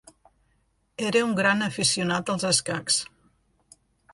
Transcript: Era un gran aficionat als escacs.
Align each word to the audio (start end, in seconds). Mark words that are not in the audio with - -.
Era 1.09 1.21
un 1.27 1.35
gran 1.41 1.61
aficionat 1.67 2.33
als 2.35 2.47
escacs. 2.53 2.99